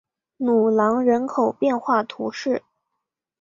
[0.37, 2.63] 努朗人口变化图示